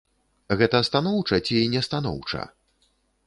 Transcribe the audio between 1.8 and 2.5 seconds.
станоўча?